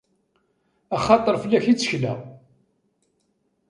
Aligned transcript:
Axaṭer 0.95 1.35
fell-ak 1.43 1.65
i 1.67 1.73
ttekleɣ! 1.75 2.17